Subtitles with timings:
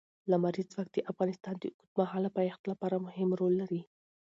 [0.31, 3.81] لمریز ځواک د افغانستان د اوږدمهاله پایښت لپاره مهم رول لري.